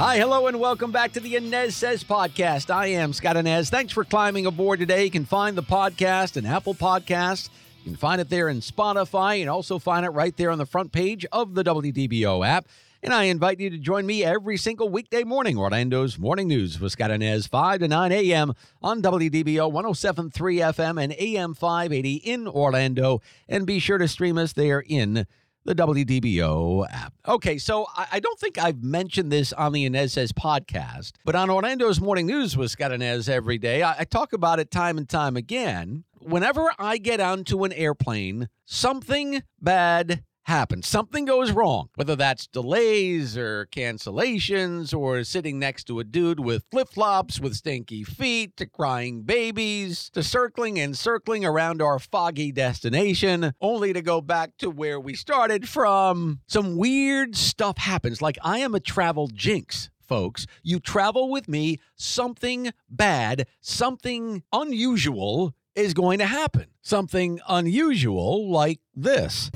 [0.00, 2.74] Hi, hello, and welcome back to the Anez Sez podcast.
[2.74, 3.68] I am Scott Anez.
[3.68, 5.04] Thanks for climbing aboard today.
[5.04, 7.50] You can find the podcast in Apple Podcasts.
[7.84, 10.64] You can find it there in Spotify and also find it right there on the
[10.64, 12.66] front page of the WDBO app.
[13.02, 16.92] And I invite you to join me every single weekday morning, Orlando's Morning News with
[16.92, 18.54] Scott Inez, 5 to 9 a.m.
[18.82, 23.20] on WDBO 1073 FM and AM 580 in Orlando.
[23.50, 25.26] And be sure to stream us there in
[25.64, 27.12] the WDBO app.
[27.26, 31.34] Okay, so I, I don't think I've mentioned this on the Anez Sez podcast, but
[31.34, 34.98] on Orlando's Morning News with Scott Anez every day, I, I talk about it time
[34.98, 36.04] and time again.
[36.20, 40.88] Whenever I get onto an airplane, something bad happens.
[40.88, 46.64] Something goes wrong, whether that's delays or cancellations or sitting next to a dude with
[46.70, 52.52] flip flops with stinky feet to crying babies to circling and circling around our foggy
[52.52, 56.40] destination, only to go back to where we started from.
[56.46, 58.20] Some weird stuff happens.
[58.22, 60.44] Like I am a travel jinx folks.
[60.64, 66.66] You travel with me, something bad, something unusual is going to happen.
[66.82, 69.50] Something unusual like this.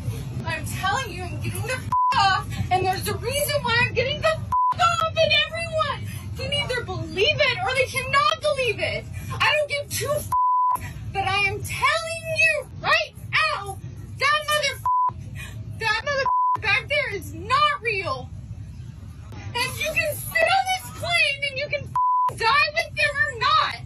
[0.64, 4.18] I'm telling you, I'm getting the f- off, and there's a reason why I'm getting
[4.22, 9.04] the f- off, and everyone can either believe it or they cannot believe it.
[9.30, 10.30] I don't give two f-
[11.12, 13.76] but I am telling you right now,
[14.18, 15.18] that mother,
[15.80, 16.24] that mother
[16.62, 18.30] back there is not real.
[19.54, 23.38] And you can sit on this plane and you can f- die with them or
[23.38, 23.76] not.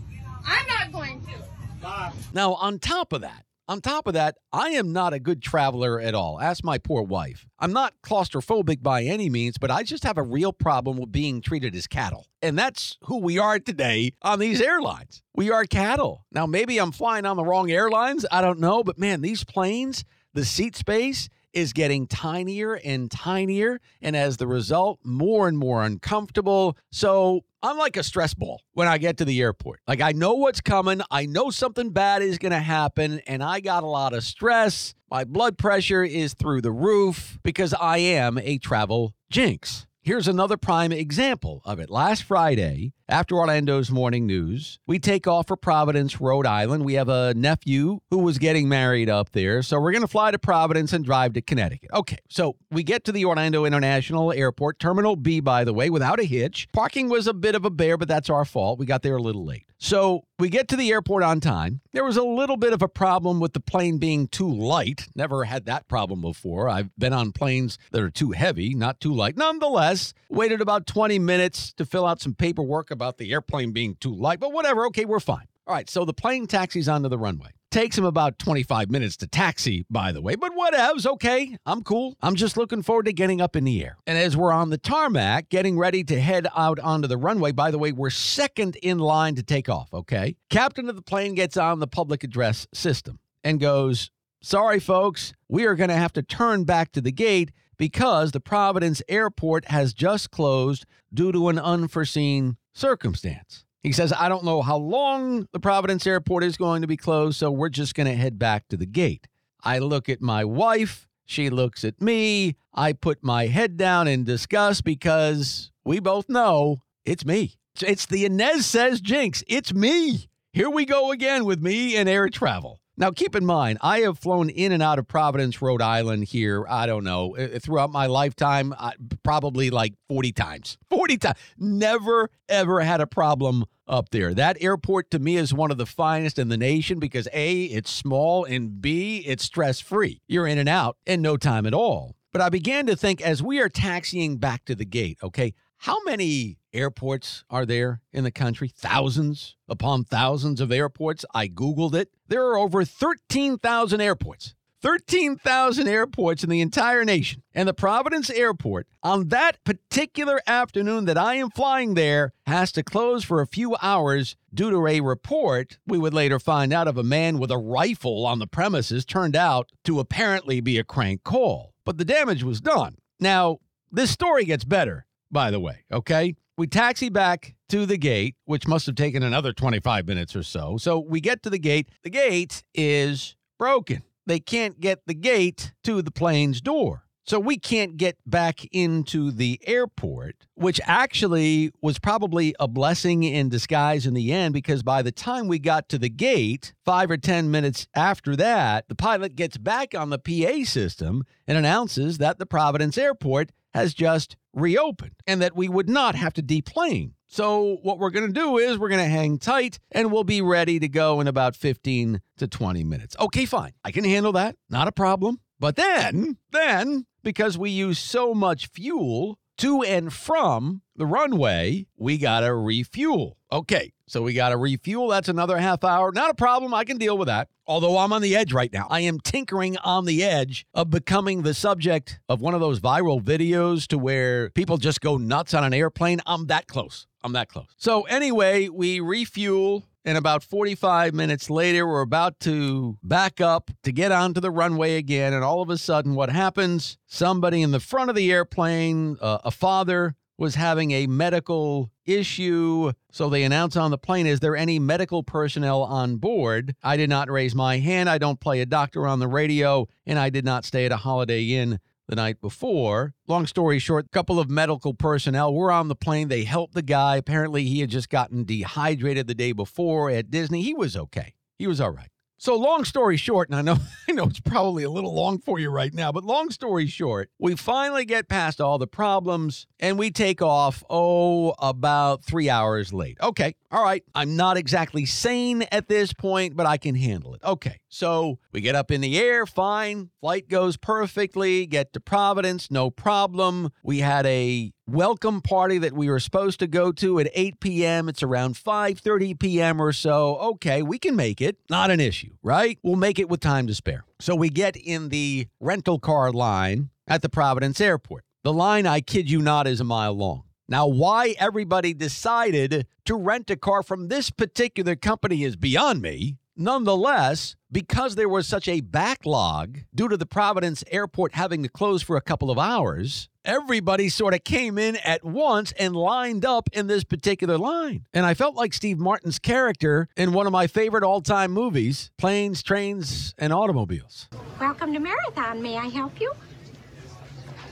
[0.47, 2.13] I'm not going to.
[2.33, 6.01] Now, on top of that, on top of that, I am not a good traveler
[6.01, 6.41] at all.
[6.41, 7.47] Ask my poor wife.
[7.59, 11.43] I'm not claustrophobic by any means, but I just have a real problem with being
[11.43, 12.27] treated as cattle.
[12.41, 15.23] And that's who we are today on these airlines.
[15.35, 16.25] We are cattle.
[16.33, 18.25] Now, maybe I'm flying on the wrong airlines.
[18.31, 18.83] I don't know.
[18.83, 24.47] But man, these planes, the seat space, is getting tinier and tinier, and as the
[24.47, 26.77] result, more and more uncomfortable.
[26.91, 29.81] So I'm like a stress ball when I get to the airport.
[29.87, 33.61] Like I know what's coming, I know something bad is going to happen, and I
[33.61, 34.95] got a lot of stress.
[35.11, 39.87] My blood pressure is through the roof because I am a travel jinx.
[40.03, 41.91] Here's another prime example of it.
[41.91, 46.85] Last Friday, after Orlando's morning news, we take off for Providence, Rhode Island.
[46.85, 49.63] We have a nephew who was getting married up there.
[49.63, 51.91] So we're going to fly to Providence and drive to Connecticut.
[51.95, 56.21] Okay, so we get to the Orlando International Airport, Terminal B, by the way, without
[56.21, 56.69] a hitch.
[56.73, 58.79] Parking was a bit of a bear, but that's our fault.
[58.79, 59.65] We got there a little late.
[59.79, 61.81] So we get to the airport on time.
[61.93, 65.07] There was a little bit of a problem with the plane being too light.
[65.15, 66.69] Never had that problem before.
[66.69, 69.37] I've been on planes that are too heavy, not too light.
[69.37, 74.13] Nonetheless, waited about 20 minutes to fill out some paperwork about the airplane being too
[74.13, 74.85] light, but whatever.
[74.87, 75.47] Okay, we're fine.
[75.69, 77.51] All right, so the plane taxis onto the runway.
[77.71, 81.07] Takes him about 25 minutes to taxi, by the way, but whatevs.
[81.07, 82.17] Okay, I'm cool.
[82.21, 83.99] I'm just looking forward to getting up in the air.
[84.05, 87.71] And as we're on the tarmac, getting ready to head out onto the runway, by
[87.71, 90.35] the way, we're second in line to take off, okay?
[90.51, 94.11] Captain of the plane gets on the public address system and goes,
[94.41, 98.41] Sorry, folks, we are going to have to turn back to the gate because the
[98.41, 103.65] Providence airport has just closed due to an unforeseen circumstance.
[103.83, 107.39] He says, I don't know how long the Providence airport is going to be closed,
[107.39, 109.27] so we're just going to head back to the gate.
[109.63, 111.07] I look at my wife.
[111.27, 112.57] She looks at me.
[112.73, 117.55] I put my head down in disgust because we both know it's me.
[117.81, 119.45] It's the Anez Sez Jinx.
[119.47, 120.29] It's me.
[120.53, 122.81] Here we go again with me and air travel.
[123.01, 126.67] Now, keep in mind, I have flown in and out of Providence, Rhode Island here,
[126.69, 128.91] I don't know, uh, throughout my lifetime, uh,
[129.23, 130.79] probably like 40 times.
[130.91, 131.39] 40 times.
[131.57, 134.35] Never, ever had a problem up there.
[134.35, 137.89] That airport to me is one of the finest in the nation because A, it's
[137.89, 140.21] small, and B, it's stress free.
[140.27, 142.17] You're in and out in no time at all.
[142.33, 146.03] But I began to think as we are taxiing back to the gate, okay, how
[146.05, 148.69] many airports are there in the country?
[148.69, 151.25] Thousands upon thousands of airports.
[151.33, 152.11] I Googled it.
[152.27, 154.55] There are over 13,000 airports.
[154.81, 157.43] 13,000 airports in the entire nation.
[157.53, 162.85] And the Providence Airport, on that particular afternoon that I am flying there, has to
[162.85, 166.97] close for a few hours due to a report we would later find out of
[166.97, 171.25] a man with a rifle on the premises turned out to apparently be a crank
[171.25, 171.75] call.
[171.85, 172.99] But the damage was done.
[173.19, 173.59] Now,
[173.91, 176.35] this story gets better, by the way, okay?
[176.57, 180.77] We taxi back to the gate, which must have taken another 25 minutes or so.
[180.79, 181.89] So we get to the gate.
[182.03, 184.03] The gate is broken.
[184.27, 187.05] They can't get the gate to the plane's door.
[187.29, 193.51] So we can't get back into the airport, which actually was probably a blessing in
[193.51, 197.19] disguise in the end because by the time we got to the gate, five or
[197.19, 202.39] 10 minutes after that, the pilot gets back on the PA system and announces that
[202.39, 207.15] the Providence Airport has just reopened and that we would not have to deplane.
[207.27, 210.41] So, what we're going to do is we're going to hang tight and we'll be
[210.41, 213.15] ready to go in about 15 to 20 minutes.
[213.21, 213.73] Okay, fine.
[213.85, 214.57] I can handle that.
[214.71, 215.41] Not a problem.
[215.61, 222.17] But then, then, because we use so much fuel to and from the runway, we
[222.17, 223.37] got to refuel.
[223.53, 225.09] Okay, so we got to refuel.
[225.09, 226.13] That's another half hour.
[226.13, 226.75] Not a problem.
[226.75, 227.49] I can deal with that.
[227.67, 228.87] Although I'm on the edge right now.
[228.91, 233.23] I am tinkering on the edge of becoming the subject of one of those viral
[233.23, 236.21] videos to where people just go nuts on an airplane.
[236.27, 237.07] I'm that close.
[237.23, 237.67] I'm that close.
[237.77, 239.85] So, anyway, we refuel.
[240.05, 244.97] And about 45 minutes later, we're about to back up to get onto the runway
[244.97, 245.35] again.
[245.35, 246.97] And all of a sudden, what happens?
[247.07, 252.93] Somebody in the front of the airplane, uh, a father, was having a medical issue.
[253.11, 256.75] So they announce on the plane, is there any medical personnel on board?
[256.83, 258.09] I did not raise my hand.
[258.09, 260.97] I don't play a doctor on the radio, and I did not stay at a
[260.97, 263.15] Holiday Inn the night before.
[263.27, 266.29] Long story short, a couple of medical personnel were on the plane.
[266.29, 267.17] They helped the guy.
[267.17, 270.63] Apparently, he had just gotten dehydrated the day before at Disney.
[270.63, 271.35] He was okay.
[271.59, 272.09] He was all right.
[272.41, 275.59] So long story short, and I know I know it's probably a little long for
[275.59, 279.99] you right now, but long story short, we finally get past all the problems and
[279.99, 283.19] we take off oh about 3 hours late.
[283.21, 283.57] Okay.
[283.73, 284.05] All right.
[284.15, 287.43] I'm not exactly sane at this point, but I can handle it.
[287.43, 287.81] Okay.
[287.89, 290.11] So, we get up in the air, fine.
[290.21, 293.73] Flight goes perfectly, get to Providence, no problem.
[293.83, 298.09] We had a welcome party that we were supposed to go to at 8 p.m.
[298.09, 299.81] It's around 5:30 p.m.
[299.81, 300.37] or so.
[300.37, 301.59] Okay, we can make it.
[301.71, 302.79] Not an issue, right?
[302.83, 304.05] We'll make it with time to spare.
[304.21, 308.25] So we get in the rental car line at the Providence airport.
[308.45, 310.45] The line, I kid you not, is a mile long.
[310.71, 316.37] Now, why everybody decided to rent a car from this particular company is beyond me.
[316.61, 322.03] Nonetheless, because there was such a backlog due to the Providence airport having to close
[322.03, 326.69] for a couple of hours, everybody sort of came in at once and lined up
[326.73, 328.07] in this particular line.
[328.13, 332.11] And I felt like Steve Martin's character in one of my favorite all time movies,
[332.19, 334.27] Planes, Trains, and Automobiles.
[334.59, 335.63] Welcome to Marathon.
[335.63, 336.33] May I help you?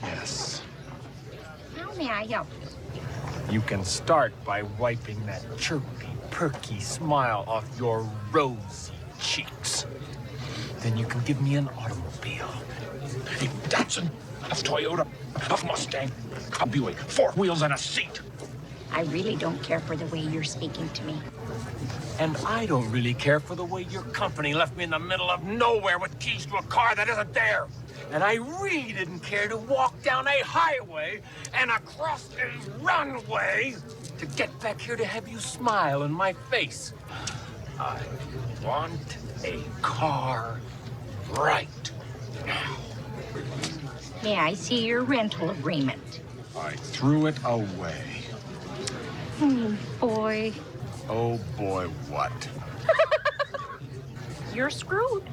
[0.01, 0.61] Yes.
[1.75, 3.51] How may I help you?
[3.53, 6.07] You can start by wiping that chirpy,
[6.37, 9.87] perky smile off your rosy cheeks.
[10.81, 12.53] Then you can give me an automobile.
[13.41, 14.11] A Datsun,
[14.43, 16.11] a Toyota, a Mustang,
[16.61, 18.21] a Buick, four wheels and a seat.
[18.91, 21.15] I really don't care for the way you're speaking to me.
[22.19, 25.31] And I don't really care for the way your company left me in the middle
[25.31, 27.65] of nowhere with keys to a car that isn't there.
[28.11, 31.21] And I really didn't care to walk down a highway
[31.55, 33.75] and across a runway
[34.17, 36.93] to get back here to have you smile in my face.
[37.79, 38.01] I
[38.63, 40.59] want a car
[41.31, 41.91] right
[42.45, 42.77] now.
[44.23, 46.21] May I see your rental agreement?
[46.57, 48.23] I threw it away.
[49.39, 50.53] Oh, boy.
[51.09, 52.49] Oh boy, what?
[54.53, 55.23] You're screwed.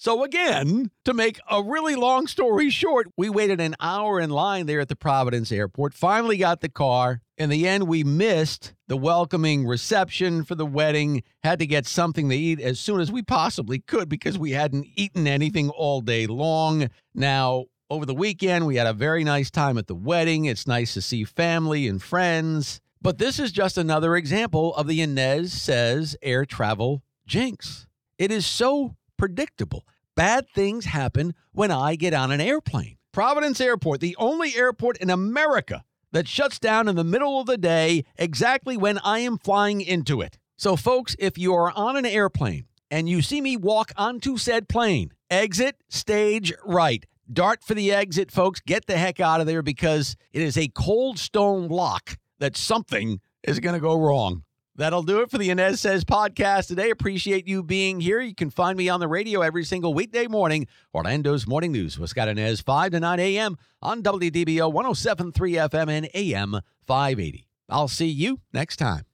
[0.00, 4.66] So, again, to make a really long story short, we waited an hour in line
[4.66, 7.20] there at the Providence airport, finally got the car.
[7.38, 12.28] In the end, we missed the welcoming reception for the wedding, had to get something
[12.28, 16.26] to eat as soon as we possibly could because we hadn't eaten anything all day
[16.26, 16.88] long.
[17.14, 20.46] Now, over the weekend, we had a very nice time at the wedding.
[20.46, 22.80] It's nice to see family and friends.
[23.00, 27.86] But this is just another example of the Anez Sez air travel jinx.
[28.18, 29.86] It is so predictable.
[30.16, 32.96] Bad things happen when I get on an airplane.
[33.12, 37.58] Providence Airport, the only airport in America that shuts down in the middle of the
[37.58, 40.38] day exactly when I am flying into it.
[40.56, 44.68] So, folks, if you are on an airplane and you see me walk onto said
[44.68, 47.04] plane, exit stage right.
[47.30, 48.60] Dart for the exit, folks.
[48.60, 53.20] Get the heck out of there because it is a cold stone lock that something
[53.42, 54.44] is going to go wrong.
[54.78, 56.90] That'll do it for the Anez Sez podcast today.
[56.90, 58.20] Appreciate you being here.
[58.20, 60.68] You can find me on the radio every single weekday morning.
[60.94, 63.56] Orlando's Morning News with Scott Anez, 5 to 9 a.m.
[63.82, 67.48] on WDBO 1073 FM and AM 580.
[67.68, 69.04] I'll see you next time.